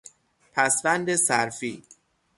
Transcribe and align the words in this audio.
پسوند 0.53 1.15
صرفی 1.15 1.83